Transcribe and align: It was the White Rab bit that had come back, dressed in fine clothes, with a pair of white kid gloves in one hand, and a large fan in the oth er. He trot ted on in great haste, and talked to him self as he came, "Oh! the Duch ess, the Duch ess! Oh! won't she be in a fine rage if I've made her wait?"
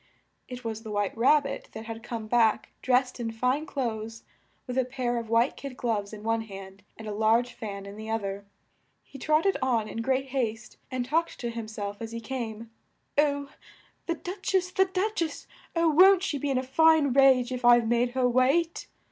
It 0.47 0.63
was 0.63 0.81
the 0.81 0.89
White 0.89 1.15
Rab 1.15 1.43
bit 1.43 1.69
that 1.73 1.85
had 1.85 2.01
come 2.01 2.25
back, 2.25 2.69
dressed 2.81 3.19
in 3.19 3.29
fine 3.31 3.67
clothes, 3.67 4.23
with 4.65 4.75
a 4.79 4.83
pair 4.83 5.17
of 5.17 5.29
white 5.29 5.55
kid 5.55 5.77
gloves 5.77 6.11
in 6.11 6.23
one 6.23 6.41
hand, 6.41 6.81
and 6.97 7.07
a 7.07 7.13
large 7.13 7.53
fan 7.53 7.85
in 7.85 7.95
the 7.97 8.09
oth 8.09 8.23
er. 8.23 8.45
He 9.03 9.19
trot 9.19 9.43
ted 9.43 9.57
on 9.61 9.87
in 9.87 10.01
great 10.01 10.29
haste, 10.29 10.77
and 10.89 11.05
talked 11.05 11.39
to 11.41 11.51
him 11.51 11.67
self 11.67 12.01
as 12.01 12.13
he 12.13 12.19
came, 12.19 12.71
"Oh! 13.15 13.49
the 14.07 14.15
Duch 14.15 14.55
ess, 14.55 14.71
the 14.71 14.85
Duch 14.85 15.21
ess! 15.21 15.45
Oh! 15.75 15.89
won't 15.91 16.23
she 16.23 16.39
be 16.39 16.49
in 16.49 16.57
a 16.57 16.63
fine 16.63 17.13
rage 17.13 17.51
if 17.51 17.63
I've 17.63 17.87
made 17.87 18.13
her 18.13 18.27
wait?" 18.27 18.87